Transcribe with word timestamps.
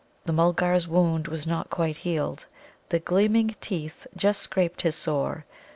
The 0.25 0.33
Mulgar's 0.33 0.87
wound 0.87 1.27
was 1.27 1.45
not 1.45 1.69
quite 1.69 1.97
healed. 1.97 2.47
The 2.89 2.97
gleaming 2.97 3.49
teeth 3.61 4.07
just 4.15 4.41
scraped 4.41 4.81
his 4.81 4.95
sore. 4.95 5.45